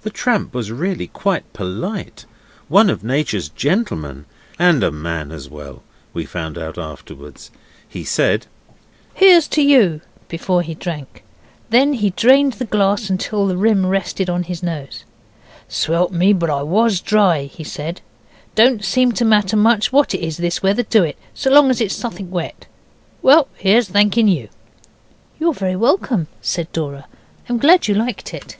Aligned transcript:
The 0.00 0.08
tramp 0.08 0.54
was 0.54 0.72
really 0.72 1.08
quite 1.08 1.52
polite 1.52 2.24
one 2.68 2.88
of 2.88 3.04
Nature's 3.04 3.50
gentlemen, 3.50 4.24
and 4.58 4.82
a 4.82 4.90
man 4.90 5.30
as 5.30 5.50
well, 5.50 5.82
we 6.14 6.24
found 6.24 6.56
out 6.56 6.78
afterwards. 6.78 7.50
He 7.86 8.02
said 8.02 8.46
'Here's 9.12 9.46
to 9.48 9.60
you!' 9.62 10.00
before 10.26 10.62
he 10.62 10.72
drank. 10.74 11.22
Then 11.68 11.92
he 11.92 12.08
drained 12.08 12.54
the 12.54 12.64
glass 12.64 13.12
till 13.18 13.46
the 13.46 13.58
rim 13.58 13.84
rested 13.84 14.30
on 14.30 14.44
his 14.44 14.62
nose. 14.62 15.04
'Swelp 15.68 16.12
me, 16.12 16.32
but 16.32 16.48
I 16.48 16.62
WAS 16.62 17.02
dry,' 17.02 17.42
he 17.42 17.62
said. 17.62 18.00
'Don't 18.54 18.82
seem 18.82 19.12
to 19.12 19.24
matter 19.26 19.54
much 19.54 19.92
what 19.92 20.14
it 20.14 20.20
is, 20.24 20.38
this 20.38 20.62
weather, 20.62 20.82
do 20.84 21.04
it? 21.04 21.18
so 21.34 21.50
long 21.50 21.68
as 21.68 21.82
it's 21.82 21.94
suthink 21.94 22.30
wet. 22.30 22.64
Well, 23.20 23.48
here's 23.54 23.88
thanking 23.88 24.28
you.' 24.28 24.48
'You're 25.38 25.52
very 25.52 25.76
welcome,' 25.76 26.28
said 26.40 26.72
Dora; 26.72 27.06
'I'm 27.50 27.58
glad 27.58 27.86
you 27.86 27.92
liked 27.94 28.32
it. 28.32 28.56